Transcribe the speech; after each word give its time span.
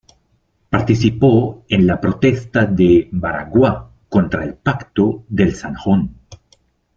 Participó 0.71 1.63
en 1.69 1.85
la 1.85 2.01
Protesta 2.01 2.65
de 2.65 3.07
Baraguá 3.11 3.91
contra 4.09 4.43
el 4.43 4.55
Pacto 4.55 5.25
del 5.29 5.53
Zanjón. 5.53 6.17